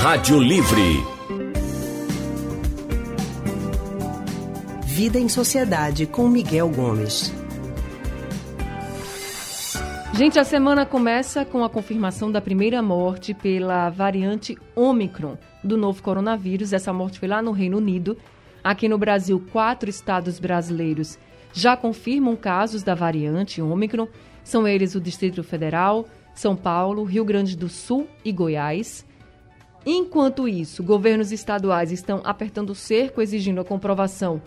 [0.00, 1.02] Rádio Livre.
[4.86, 7.32] Vida em Sociedade com Miguel Gomes.
[10.14, 16.00] Gente, a semana começa com a confirmação da primeira morte pela variante Omicron do novo
[16.00, 16.72] coronavírus.
[16.72, 18.16] Essa morte foi lá no Reino Unido.
[18.62, 21.18] Aqui no Brasil, quatro estados brasileiros
[21.52, 24.06] já confirmam casos da variante Omicron.
[24.44, 26.06] São eles o Distrito Federal,
[26.36, 29.07] São Paulo, Rio Grande do Sul e Goiás.
[29.90, 34.42] Enquanto isso, governos estaduais estão apertando o cerco, exigindo a comprovação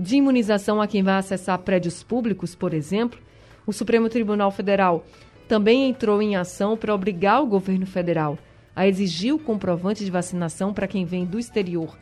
[0.00, 3.20] de imunização a quem vai acessar prédios públicos, por exemplo.
[3.66, 5.04] O Supremo Tribunal Federal
[5.46, 8.38] também entrou em ação para obrigar o governo federal
[8.74, 11.94] a exigir o comprovante de vacinação para quem vem do exterior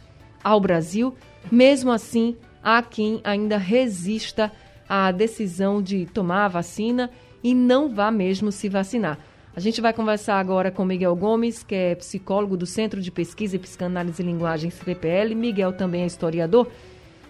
[0.44, 1.12] ao Brasil.
[1.50, 4.52] Mesmo assim, há quem ainda resista
[4.88, 7.10] à decisão de tomar a vacina
[7.42, 9.18] e não vá mesmo se vacinar.
[9.56, 13.56] A gente vai conversar agora com Miguel Gomes, que é psicólogo do Centro de Pesquisa
[13.56, 15.34] e Psicanálise e Linguagem CPPL.
[15.34, 16.68] Miguel também é historiador.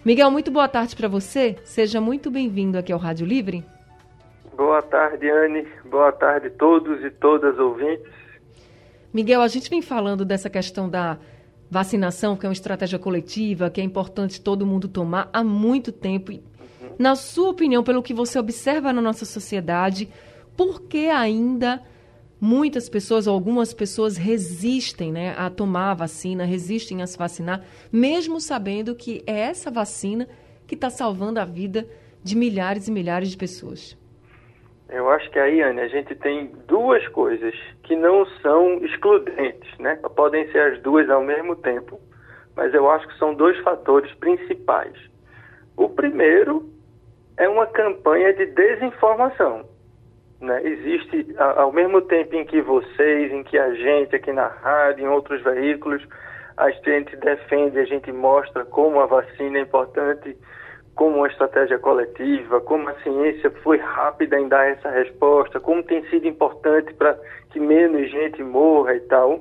[0.03, 1.55] Miguel, muito boa tarde para você.
[1.63, 3.63] Seja muito bem-vindo aqui ao Rádio Livre.
[4.57, 5.65] Boa tarde, Anne.
[5.89, 8.11] Boa tarde a todos e todas ouvintes.
[9.13, 11.17] Miguel, a gente vem falando dessa questão da
[11.71, 16.33] vacinação, que é uma estratégia coletiva, que é importante todo mundo tomar há muito tempo.
[16.33, 16.41] Uhum.
[16.99, 20.09] Na sua opinião, pelo que você observa na nossa sociedade,
[20.57, 21.81] por que ainda
[22.39, 28.39] muitas pessoas, algumas pessoas resistem né, a tomar a vacina, resistem a se vacinar, mesmo
[28.39, 30.27] sabendo que é essa vacina
[30.65, 31.87] que está salvando a vida
[32.23, 33.97] de milhares e milhares de pessoas?
[34.89, 39.95] Eu acho que aí, Anne, a gente tem duas coisas que não são excludentes, né?
[40.15, 41.99] Podem ser as duas ao mesmo tempo,
[42.55, 44.93] mas eu acho que são dois fatores principais.
[45.75, 46.69] O primeiro
[47.37, 49.65] é uma campanha de desinformação.
[50.39, 50.61] Né?
[50.63, 55.07] Existe, ao mesmo tempo em que vocês, em que a gente aqui na rádio, em
[55.07, 56.03] outros veículos,
[56.55, 60.35] a gente defende, a gente mostra como a vacina é importante
[60.97, 66.03] como uma estratégia coletiva, como a ciência foi rápida em dar essa resposta, como tem
[66.09, 67.15] sido importante para
[67.51, 69.39] que menos gente morra e tal,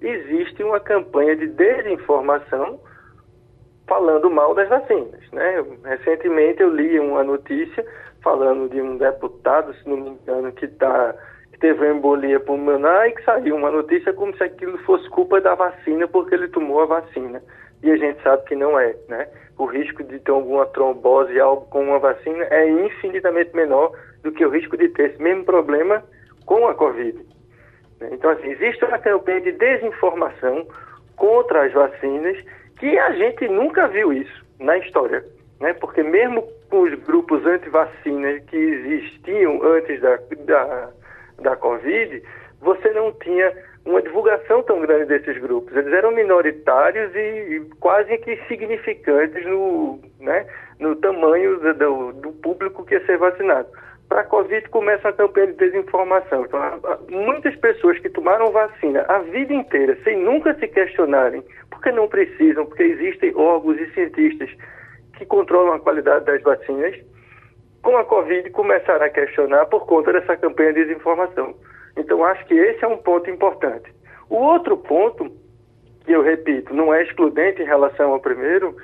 [0.00, 2.78] existe uma campanha de desinformação
[3.86, 5.20] falando mal das vacinas.
[5.32, 5.64] Né?
[5.84, 7.84] Recentemente eu li uma notícia
[8.22, 11.14] falando de um deputado, se não me engano, que, tá,
[11.52, 15.40] que teve uma embolia pulmonar e que saiu uma notícia como se aquilo fosse culpa
[15.40, 17.42] da vacina porque ele tomou a vacina.
[17.82, 19.26] E a gente sabe que não é, né?
[19.58, 24.44] o risco de ter alguma trombose, algo com uma vacina, é infinitamente menor do que
[24.44, 26.02] o risco de ter esse mesmo problema
[26.46, 27.18] com a Covid.
[28.10, 30.66] Então, assim, existe uma campanha de desinformação
[31.16, 32.36] contra as vacinas
[32.82, 35.24] que a gente nunca viu isso na história,
[35.60, 35.72] né?
[35.74, 40.90] Porque mesmo com os grupos anti-vacinas que existiam antes da, da,
[41.42, 42.20] da Covid,
[42.60, 43.52] você não tinha
[43.86, 45.76] uma divulgação tão grande desses grupos.
[45.76, 50.44] Eles eram minoritários e, quase que significantes no, né,
[50.80, 53.68] no tamanho do, do público que ia ser vacinado.
[54.08, 56.46] Para a Covid começa a campanha de desinformação.
[56.46, 56.60] Então,
[57.08, 61.44] muitas pessoas que tomaram vacina a vida inteira, sem nunca se questionarem,
[61.82, 64.48] porque não precisam, porque existem órgãos e cientistas
[65.18, 66.94] que controlam a qualidade das vacinas,
[67.82, 71.56] com a Covid começaram a questionar por conta dessa campanha de desinformação.
[71.96, 73.92] Então, acho que esse é um ponto importante.
[74.30, 75.28] O outro ponto,
[76.04, 78.76] que eu repito, não é excludente em relação ao primeiro,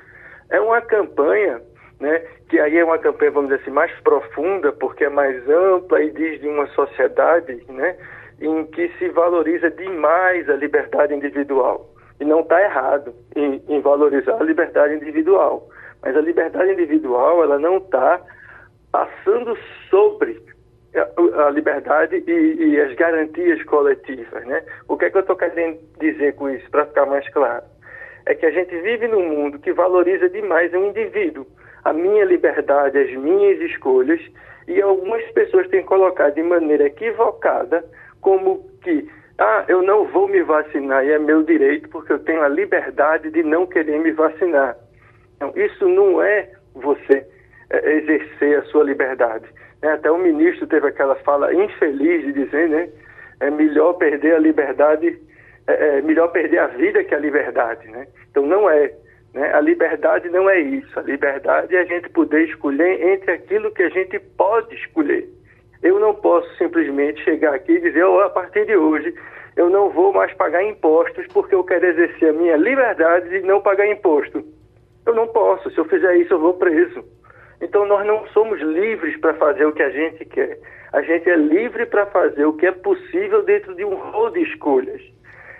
[0.51, 1.63] é uma campanha,
[2.01, 6.03] né, que aí é uma campanha, vamos dizer assim, mais profunda, porque é mais ampla
[6.03, 7.97] e diz de uma sociedade né,
[8.41, 11.95] em que se valoriza demais a liberdade individual.
[12.21, 15.69] E não está errado em, em valorizar a liberdade individual.
[16.03, 18.21] Mas a liberdade individual, ela não está
[18.91, 19.57] passando
[19.91, 20.41] sobre
[20.97, 24.63] a liberdade e, e, as garantias coletivas, né?
[24.89, 27.65] O que é que eu estou querendo dizer com isso, para ficar mais claro?
[28.27, 31.47] É que a gente vive num mundo que valoriza demais o indivíduo,
[31.85, 34.21] a minha liberdade, as minhas escolhas,
[34.67, 37.85] e algumas pessoas têm colocado de maneira equivocada
[38.21, 42.43] como que, ah, eu não vou me vacinar e é meu direito porque eu tenho
[42.43, 44.77] a liberdade de não querer me vacinar.
[45.37, 47.27] Então, isso não é você
[47.71, 49.49] é, exercer a sua liberdade
[49.83, 49.93] né?
[49.93, 52.89] Até o ministro teve aquela fala infeliz de dizer, né?
[53.41, 55.19] É melhor perder a liberdade,
[55.67, 58.07] é, é melhor perder a vida que a liberdade, né?
[58.31, 58.93] Então não é.
[59.35, 59.53] Né?
[59.55, 60.99] A liberdade não é isso.
[60.99, 65.29] A liberdade é a gente poder escolher entre aquilo que a gente pode escolher.
[65.83, 69.15] Eu não posso simplesmente chegar aqui e dizer, oh, a partir de hoje
[69.57, 73.61] eu não vou mais pagar impostos porque eu quero exercer a minha liberdade de não
[73.61, 74.45] pagar imposto.
[75.05, 75.71] Eu não posso.
[75.71, 77.05] Se eu fizer isso, eu vou preso.
[77.61, 80.59] Então nós não somos livres para fazer o que a gente quer.
[80.93, 84.43] A gente é livre para fazer o que é possível dentro de um rol de
[84.43, 85.03] escolhas.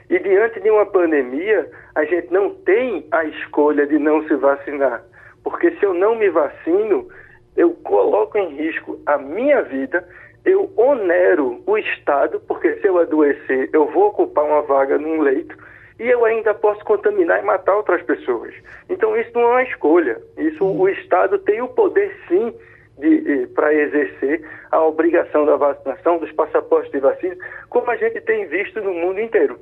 [0.09, 5.03] E diante de uma pandemia, a gente não tem a escolha de não se vacinar.
[5.43, 7.09] Porque se eu não me vacino,
[7.59, 10.09] eu coloco em risco a minha vida,
[10.45, 15.59] eu onero o Estado, porque se eu adoecer, eu vou ocupar uma vaga num leito
[15.99, 18.55] e eu ainda posso contaminar e matar outras pessoas.
[18.89, 20.23] Então isso não é uma escolha.
[20.39, 22.55] Isso o Estado tem o poder sim
[23.57, 27.37] para exercer a obrigação da vacinação, dos passaportes de vacina,
[27.69, 29.59] como a gente tem visto no mundo inteiro.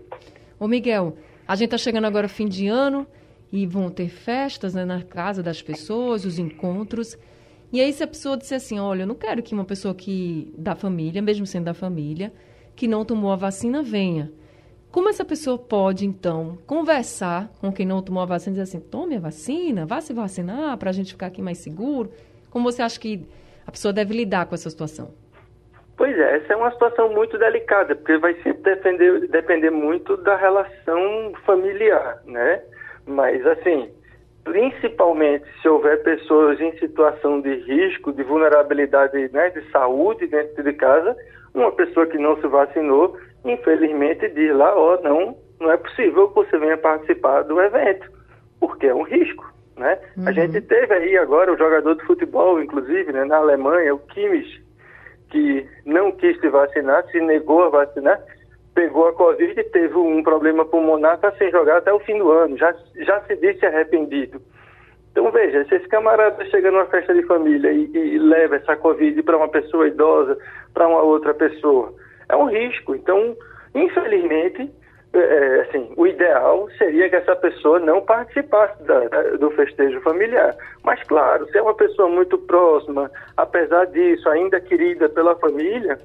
[0.60, 1.16] Ô Miguel,
[1.48, 3.06] a gente está chegando agora fim de ano
[3.50, 7.16] e vão ter festas né, na casa das pessoas, os encontros.
[7.73, 10.53] E aí se a pessoa disser assim, olha, eu não quero que uma pessoa que
[10.57, 12.33] da família, mesmo sendo da família,
[12.75, 14.31] que não tomou a vacina, venha.
[14.91, 18.89] Como essa pessoa pode, então, conversar com quem não tomou a vacina e dizer assim,
[18.89, 22.11] tome a vacina, vá se vacinar para a gente ficar aqui mais seguro?
[22.51, 23.27] Como você acha que
[23.67, 25.11] a pessoa deve lidar com essa situação?
[25.97, 30.37] Pois é, essa é uma situação muito delicada, porque vai sempre depender, depender muito da
[30.37, 32.63] relação familiar, né?
[33.07, 33.91] Mas, assim,
[34.46, 40.72] principalmente se houver pessoas em situação de risco, de vulnerabilidade né, de saúde dentro de
[40.75, 41.16] casa,
[41.52, 46.28] uma pessoa que não se vacinou, infelizmente diz lá, ó, oh, não, não é possível
[46.28, 48.08] que você venha participar do evento,
[48.60, 49.52] porque é um risco.
[49.76, 49.98] Né?
[50.16, 50.28] Uhum.
[50.28, 54.64] A gente teve aí agora o jogador de futebol, inclusive, né, na Alemanha, o Kimmich,
[55.28, 58.22] que não quis se vacinar, se negou a vacinar,
[58.76, 62.31] pegou a Covid e teve um problema pulmonar, está sem jogar até o fim do
[62.31, 64.38] ano, já, já se disse arrependido.
[65.11, 69.23] Então veja, se esse camarada chega numa festa de família e, e leva essa Covid
[69.23, 70.37] para uma pessoa idosa,
[70.75, 71.94] para uma outra pessoa,
[72.28, 72.94] é um risco.
[72.94, 73.34] Então,
[73.75, 74.70] infelizmente,
[75.14, 79.00] é, é, assim, o ideal seria que essa pessoa não participasse da,
[79.38, 80.55] do festejo familiar.
[80.84, 85.99] Mas, claro, se é uma pessoa muito próxima, apesar disso, ainda querida pela família,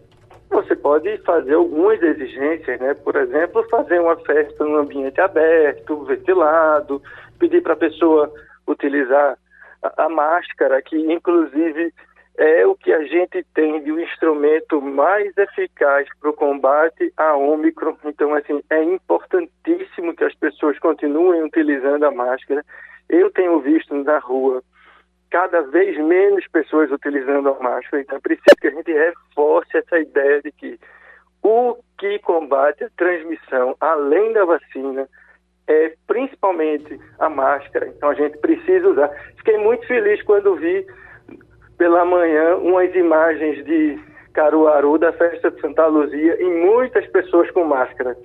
[0.51, 2.94] você pode fazer algumas exigências, né?
[2.94, 7.01] Por exemplo, fazer uma festa num ambiente aberto, ventilado,
[7.39, 8.31] pedir para a pessoa
[8.68, 9.38] utilizar
[9.81, 11.94] a, a máscara, que inclusive
[12.38, 17.36] é o que a gente tem de um instrumento mais eficaz para o combate à
[17.36, 17.95] Ômicron.
[18.06, 22.63] Então, assim, é importantíssimo que as pessoas continuem utilizando a máscara.
[23.09, 24.63] Eu tenho visto na rua
[25.31, 29.98] cada vez menos pessoas utilizando a máscara, então é preciso que a gente reforce essa
[29.98, 30.78] ideia de que
[31.42, 35.07] o que combate a transmissão, além da vacina,
[35.68, 37.88] é principalmente a máscara.
[37.88, 39.10] Então a gente precisa usar.
[39.38, 40.86] Fiquei muito feliz quando vi
[41.77, 43.98] pela manhã umas imagens de
[44.34, 48.16] Caruaru da festa de Santa Luzia e muitas pessoas com máscara.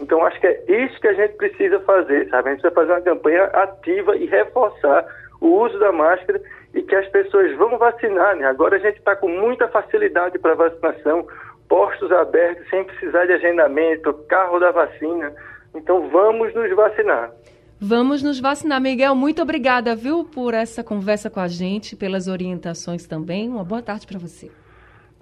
[0.00, 2.48] Então acho que é isso que a gente precisa fazer, sabe?
[2.48, 5.06] A gente precisa fazer uma campanha ativa e reforçar
[5.46, 6.40] o uso da máscara
[6.74, 8.46] e que as pessoas vão vacinar, né?
[8.46, 11.26] Agora a gente está com muita facilidade para vacinação,
[11.68, 15.32] postos abertos sem precisar de agendamento, carro da vacina.
[15.74, 17.32] Então vamos nos vacinar.
[17.80, 18.80] Vamos nos vacinar.
[18.80, 23.48] Miguel, muito obrigada, viu, por essa conversa com a gente, pelas orientações também.
[23.48, 24.50] Uma boa tarde para você.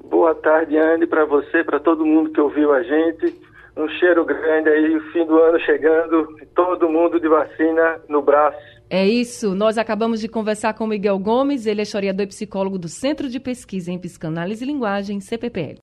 [0.05, 3.35] Boa tarde, Anne, para você, para todo mundo que ouviu a gente.
[3.77, 8.59] Um cheiro grande aí, o fim do ano chegando, todo mundo de vacina no braço.
[8.97, 9.57] É isso.
[9.57, 13.41] Nós acabamos de conversar com Miguel Gomes, ele é historiador e psicólogo do Centro de
[13.41, 15.73] Pesquisa em Psicanálise e Linguagem, CPPL.